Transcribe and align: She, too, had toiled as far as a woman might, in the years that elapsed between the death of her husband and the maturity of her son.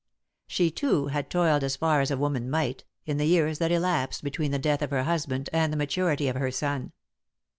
She, 0.47 0.71
too, 0.71 1.09
had 1.09 1.29
toiled 1.29 1.63
as 1.63 1.75
far 1.75 2.01
as 2.01 2.09
a 2.09 2.17
woman 2.17 2.49
might, 2.49 2.85
in 3.05 3.17
the 3.17 3.27
years 3.27 3.59
that 3.59 3.71
elapsed 3.71 4.23
between 4.23 4.49
the 4.49 4.57
death 4.57 4.81
of 4.81 4.89
her 4.89 5.03
husband 5.03 5.47
and 5.53 5.71
the 5.71 5.77
maturity 5.77 6.27
of 6.27 6.37
her 6.37 6.49
son. 6.49 6.91